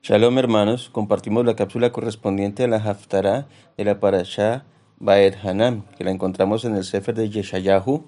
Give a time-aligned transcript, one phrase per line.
[0.00, 4.64] Shalom hermanos, compartimos la cápsula correspondiente a la Haftarah de la Parashá
[4.98, 8.04] Baer Hanam, que la encontramos en el Sefer de Yeshayahu,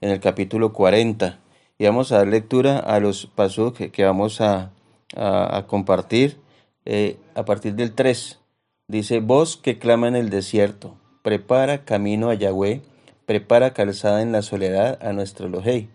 [0.00, 1.40] en el capítulo 40.
[1.78, 4.72] Y vamos a dar lectura a los pasuk que vamos a,
[5.66, 6.36] compartir
[6.84, 8.38] eh, a partir del 3.
[8.86, 12.82] Dice, voz que clama en el desierto, prepara camino a Yahweh,
[13.26, 15.88] prepara calzada en la soledad a nuestro Elohei.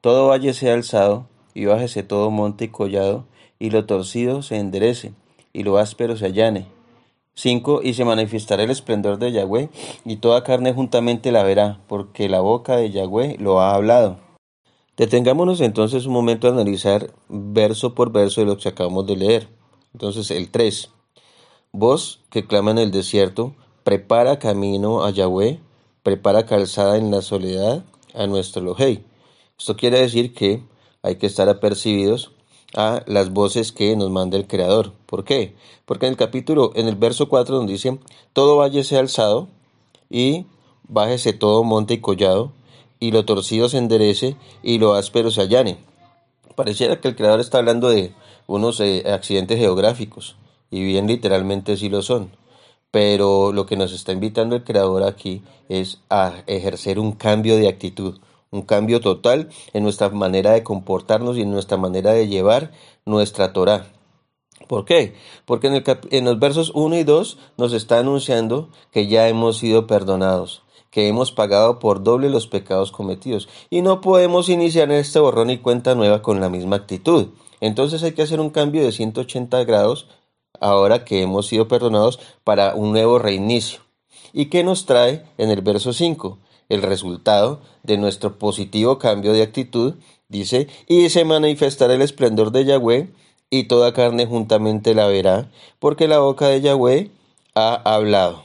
[0.00, 3.26] Todo valle sea alzado, y bájese todo monte y collado,
[3.62, 5.14] y lo torcido se enderece,
[5.52, 6.66] y lo áspero se allane.
[7.34, 7.82] 5.
[7.84, 9.70] Y se manifestará el esplendor de Yahweh,
[10.04, 14.18] y toda carne juntamente la verá, porque la boca de Yahweh lo ha hablado.
[14.96, 19.48] Detengámonos entonces un momento a analizar verso por verso de lo que acabamos de leer.
[19.92, 20.90] Entonces el 3.
[21.70, 25.60] Voz que clama en el desierto, prepara camino a Yahweh,
[26.02, 29.04] prepara calzada en la soledad a nuestro Elohei.
[29.56, 30.64] Esto quiere decir que
[31.00, 32.32] hay que estar apercibidos
[32.74, 34.92] a las voces que nos manda el Creador.
[35.06, 35.54] ¿Por qué?
[35.84, 37.98] Porque en el capítulo, en el verso 4, donde dice,
[38.32, 39.48] todo valle sea alzado
[40.08, 40.46] y
[40.88, 42.52] bájese todo monte y collado,
[43.00, 45.78] y lo torcido se enderece y lo áspero se allane.
[46.54, 48.12] Pareciera que el Creador está hablando de
[48.46, 50.36] unos eh, accidentes geográficos,
[50.70, 52.30] y bien literalmente sí lo son.
[52.90, 57.68] Pero lo que nos está invitando el Creador aquí es a ejercer un cambio de
[57.68, 58.18] actitud,
[58.52, 62.70] un cambio total en nuestra manera de comportarnos y en nuestra manera de llevar
[63.04, 63.86] nuestra Torah.
[64.68, 65.14] ¿Por qué?
[65.44, 69.58] Porque en, el en los versos 1 y 2 nos está anunciando que ya hemos
[69.58, 75.18] sido perdonados, que hemos pagado por doble los pecados cometidos y no podemos iniciar este
[75.18, 77.28] borrón y cuenta nueva con la misma actitud.
[77.60, 80.08] Entonces hay que hacer un cambio de 180 grados
[80.60, 83.80] ahora que hemos sido perdonados para un nuevo reinicio.
[84.32, 86.38] ¿Y qué nos trae en el verso 5?
[86.72, 89.96] El resultado de nuestro positivo cambio de actitud,
[90.28, 93.10] dice, y se manifestará el esplendor de Yahweh,
[93.50, 97.10] y toda carne juntamente la verá, porque la boca de Yahweh
[97.54, 98.44] ha hablado.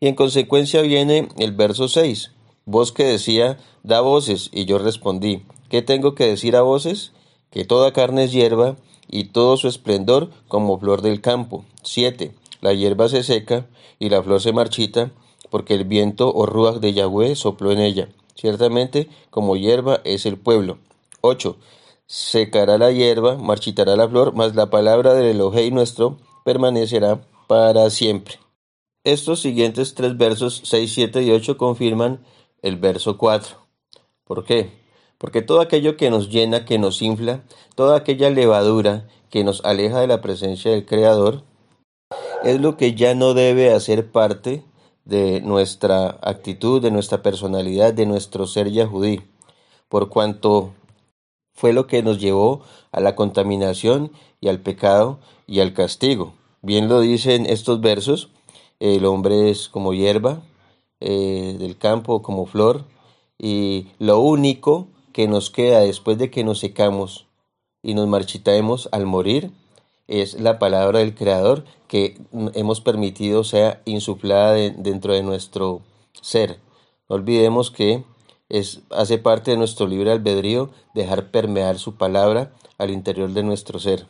[0.00, 2.32] Y en consecuencia viene el verso 6,
[2.64, 7.12] voz que decía, da voces, y yo respondí, ¿qué tengo que decir a voces?
[7.50, 8.76] Que toda carne es hierba,
[9.08, 11.64] y todo su esplendor como flor del campo.
[11.84, 12.32] 7.
[12.60, 13.68] La hierba se seca,
[14.00, 15.12] y la flor se marchita,
[15.50, 18.08] porque el viento o ruach de Yahweh sopló en ella.
[18.34, 20.78] Ciertamente, como hierba es el pueblo.
[21.20, 21.56] 8.
[22.06, 28.36] Secará la hierba, marchitará la flor, mas la palabra del Elohei nuestro permanecerá para siempre.
[29.04, 32.24] Estos siguientes tres versos, 6, 7 y 8, confirman
[32.62, 33.56] el verso 4.
[34.24, 34.70] ¿Por qué?
[35.18, 37.42] Porque todo aquello que nos llena, que nos infla,
[37.74, 41.42] toda aquella levadura que nos aleja de la presencia del Creador,
[42.42, 44.64] es lo que ya no debe hacer parte
[45.04, 49.20] de nuestra actitud, de nuestra personalidad, de nuestro ser yahudí,
[49.88, 50.72] por cuanto
[51.54, 52.62] fue lo que nos llevó
[52.92, 56.32] a la contaminación y al pecado y al castigo.
[56.62, 58.28] Bien lo dicen estos versos,
[58.78, 60.42] el hombre es como hierba
[61.00, 62.84] eh, del campo, como flor,
[63.38, 67.26] y lo único que nos queda después de que nos secamos
[67.82, 69.50] y nos marchitamos al morir
[70.10, 72.20] es la palabra del Creador que
[72.54, 75.82] hemos permitido sea insuflada dentro de nuestro
[76.20, 76.58] ser.
[77.08, 78.04] No olvidemos que
[78.48, 83.78] es, hace parte de nuestro libre albedrío dejar permear su palabra al interior de nuestro
[83.78, 84.08] ser.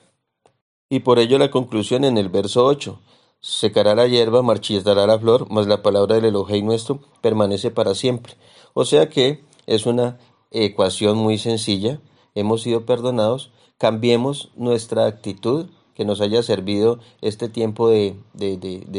[0.89, 2.99] Y por ello la conclusión en el verso 8.
[3.41, 8.35] Secará la hierba, marchitará la flor, mas la palabra del Elohei nuestro permanece para siempre.
[8.73, 10.19] O sea que es una
[10.51, 12.01] ecuación muy sencilla.
[12.35, 18.17] Hemos sido perdonados, cambiemos nuestra actitud, que nos haya servido este tiempo de,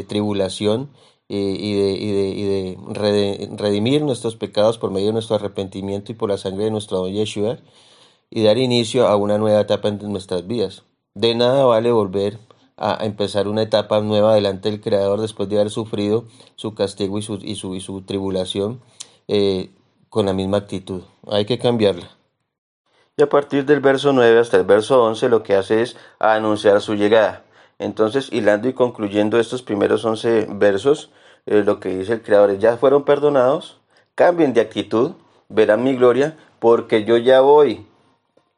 [0.07, 0.89] tribulación
[1.29, 2.77] eh, y, de,
[3.57, 7.11] redimir nuestros pecados por medio de nuestro arrepentimiento y por la sangre de nuestro don
[7.11, 7.59] Yeshua
[8.29, 10.83] y dar inicio a una nueva etapa en nuestras vidas.
[11.13, 12.39] De nada vale volver
[12.77, 16.25] a empezar una etapa nueva delante del Creador después de haber sufrido
[16.55, 18.81] su castigo y su, y su, y su tribulación
[19.27, 19.69] eh,
[20.09, 21.01] con la misma actitud.
[21.27, 22.20] Hay que cambiarla.
[23.21, 26.95] A partir del verso 9 hasta el verso 11 lo que hace es anunciar su
[26.95, 27.43] llegada.
[27.77, 31.11] Entonces, hilando y concluyendo estos primeros 11 versos,
[31.45, 33.79] eh, lo que dice el Creador es, ya fueron perdonados,
[34.15, 35.11] cambien de actitud,
[35.49, 37.85] verán mi gloria, porque yo ya voy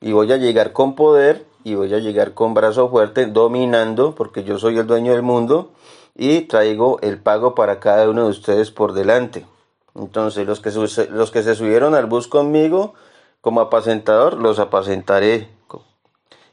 [0.02, 4.44] y voy a llegar con poder y voy a llegar con brazo fuerte, dominando, porque
[4.44, 5.72] yo soy el dueño del mundo
[6.16, 9.46] y traigo el pago para cada uno de ustedes por delante.
[9.96, 10.72] Entonces, los que,
[11.12, 12.94] los que se subieron al bus conmigo,
[13.44, 15.50] como apacentador los apacentaré.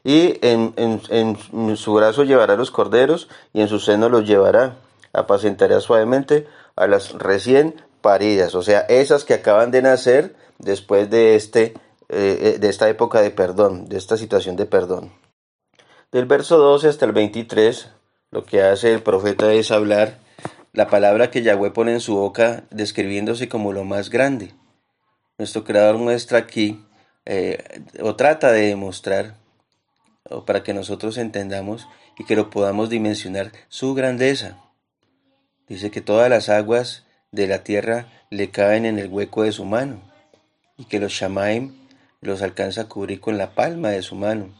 [0.03, 4.75] Y en, en, su brazo llevará los corderos y en su seno los llevará.
[5.13, 11.35] Apacentaré suavemente a las recién paridas, o sea, esas que acaban de nacer después de,
[11.35, 11.75] este,
[12.09, 15.13] eh, de esta época de perdón, de esta situación de perdón.
[16.11, 17.89] Del verso 12 hasta el 23,
[18.31, 20.17] lo que hace el profeta es hablar
[20.73, 24.53] la palabra que Yahweh pone en su boca describiéndose como lo más grande.
[25.41, 26.85] Nuestro creador muestra aquí,
[27.25, 29.37] eh, o trata de demostrar,
[30.29, 34.59] o para que nosotros entendamos y que lo podamos dimensionar, su grandeza.
[35.67, 39.65] Dice que todas las aguas de la tierra le caen en el hueco de su
[39.65, 40.03] mano,
[40.77, 41.73] y que los Shamaim
[42.19, 44.53] los alcanza a cubrir con la palma de su mano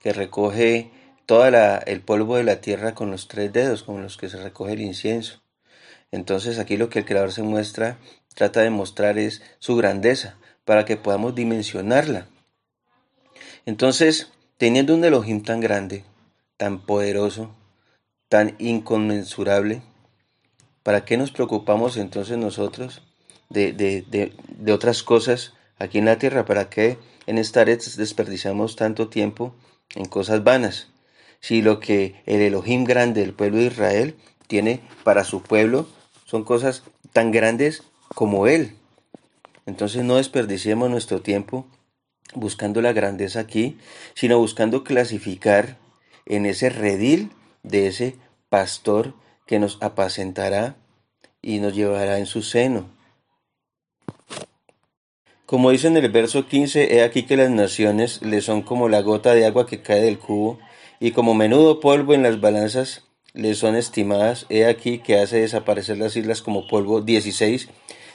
[0.00, 0.90] que recoge
[1.24, 4.72] todo el polvo de la tierra con los tres dedos, con los que se recoge
[4.72, 5.44] el incienso.
[6.14, 7.98] Entonces aquí lo que el Creador se muestra,
[8.34, 12.26] trata de mostrar es su grandeza, para que podamos dimensionarla.
[13.66, 16.04] Entonces, teniendo un Elohim tan grande,
[16.56, 17.54] tan poderoso,
[18.28, 19.82] tan inconmensurable,
[20.82, 23.02] ¿para qué nos preocupamos entonces nosotros
[23.48, 26.44] de, de otras cosas aquí en la tierra?
[26.44, 29.54] ¿Para qué en esta red desperdiciamos tanto tiempo
[29.94, 30.88] en cosas vanas,
[31.40, 34.16] si lo que el Elohim grande del pueblo de Israel
[34.46, 35.86] tiene para su pueblo
[36.24, 36.82] son cosas
[37.12, 38.76] tan grandes como Él.
[39.66, 41.66] Entonces no desperdiciemos nuestro tiempo
[42.34, 43.78] buscando la grandeza aquí,
[44.14, 45.78] sino buscando clasificar
[46.26, 47.30] en ese redil
[47.62, 48.16] de ese
[48.48, 49.14] pastor
[49.46, 50.76] que nos apacentará
[51.42, 52.88] y nos llevará en su seno.
[55.46, 59.02] Como dice en el verso 15, he aquí que las naciones le son como la
[59.02, 60.58] gota de agua que cae del cubo,
[61.00, 63.04] y como menudo polvo en las balanzas
[63.34, 67.68] le son estimadas, he aquí que hace desaparecer las islas como polvo 16,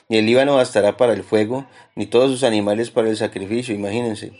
[0.09, 4.31] ni el Líbano bastará para el fuego, ni todos sus animales para el sacrificio, imagínense.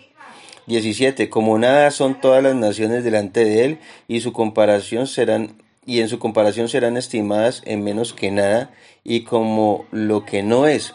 [0.66, 1.30] 17.
[1.30, 6.10] Como nada son todas las naciones delante de él, y su comparación serán y en
[6.10, 8.72] su comparación serán estimadas en menos que nada,
[9.04, 10.94] y como lo que no es,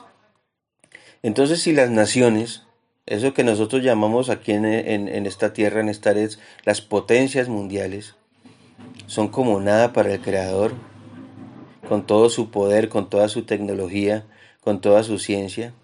[1.24, 2.64] entonces, si las naciones,
[3.06, 6.30] eso que nosotros llamamos aquí en, esta tierra, en esta red,
[6.66, 8.14] las potencias mundiales,
[9.06, 10.72] son como nada para el Creador,
[11.88, 14.26] con todo su poder, con toda su tecnología,
[14.60, 15.74] con toda su ciencia,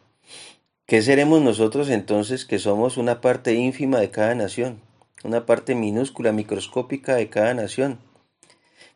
[0.86, 4.80] ¿qué seremos nosotros entonces que somos una parte ínfima de cada nación,
[5.22, 7.98] una parte minúscula, microscópica de cada nación?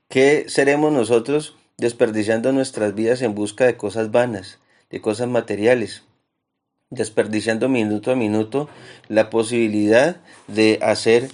[0.09, 4.59] ¿Qué seremos nosotros desperdiciando nuestras vidas en busca de cosas vanas,
[4.91, 6.05] de cosas materiales?
[6.91, 8.69] desperdiciando minuto a minuto
[9.09, 10.17] la posibilidad
[10.49, 11.31] de hacer,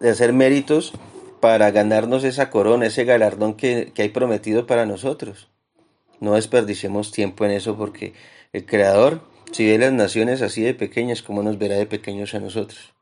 [0.00, 0.92] de hacer méritos
[1.46, 5.48] para ganarnos esa corona, ese galardón que, que hay prometido para nosotros.
[6.18, 8.14] No desperdiciemos tiempo en eso porque
[8.52, 9.20] el Creador,
[9.52, 12.94] si ve las naciones así de pequeñas, ¿cómo nos verá de pequeños a nosotros?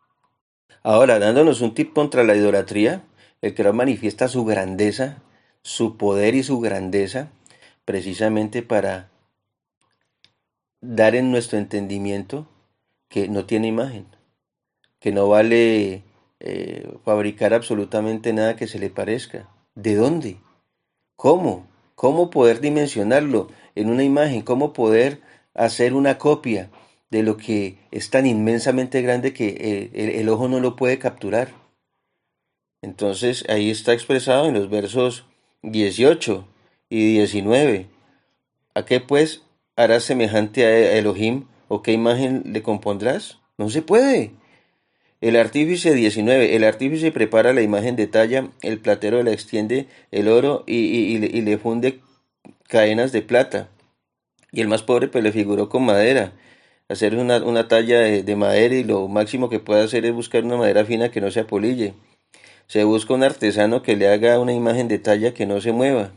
[0.83, 3.07] Ahora, dándonos un tip contra la idolatría,
[3.41, 5.23] el Creador manifiesta su grandeza,
[5.63, 7.31] su poder y su grandeza,
[7.87, 9.09] precisamente para
[10.83, 12.47] dar en nuestro entendimiento
[13.09, 14.05] que no tiene imagen,
[15.01, 16.03] que no vale
[16.47, 19.49] eh, fabricar absolutamente nada que se le parezca.
[19.75, 20.37] ¿De dónde?
[21.17, 21.67] ¿Cómo?
[21.95, 24.43] ¿Cómo poder dimensionarlo en una imagen?
[24.43, 25.23] ¿Cómo poder
[25.55, 26.69] hacer una copia
[27.09, 30.99] de lo que es tan inmensamente grande que eh, el, el ojo no lo puede
[30.99, 31.55] capturar?
[32.83, 35.25] Entonces ahí está expresado en los versos
[35.63, 36.47] 18
[36.91, 37.87] y 19.
[38.75, 39.45] ¿A qué pues
[39.77, 43.39] harás semejante a Elohim o qué imagen le compondrás?
[43.57, 44.33] No se puede.
[45.21, 46.55] El artífice 19.
[46.55, 51.59] El artífice prepara la imagen de talla, el platero le extiende el oro y, le
[51.59, 52.01] funde
[52.69, 53.69] cadenas de plata.
[54.53, 56.33] Y el más pobre pues le figuró con madera.
[56.89, 60.57] Hacer una, talla de, de, madera y lo máximo que puede hacer es buscar una
[60.57, 61.95] madera fina que no se apolille.
[62.67, 66.13] Se busca un artesano que le haga una imagen de talla que no se mueva.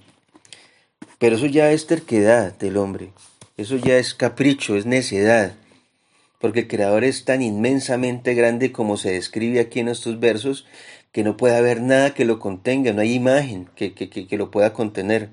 [1.19, 3.11] Pero eso ya es terquedad del hombre.
[3.55, 5.53] Eso ya es capricho, es necedad,
[6.39, 10.65] porque el Creador es tan inmensamente grande como se describe aquí en estos versos,
[11.11, 14.73] que no puede haber nada que lo contenga, no hay imagen que, que, lo pueda
[14.73, 15.29] contener.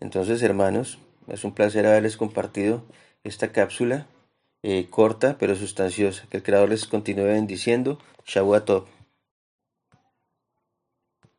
[0.00, 0.98] Entonces, hermanos,
[1.28, 2.84] es un placer haberles compartido
[3.22, 4.06] esta cápsula
[4.62, 6.26] eh, corta pero sustanciosa.
[6.30, 7.98] Que el Creador les continúe bendiciendo.
[8.24, 8.86] Shavuot